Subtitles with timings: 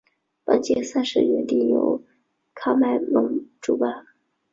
[0.45, 2.01] 本届赛事原定由
[2.55, 4.07] 喀麦隆主办。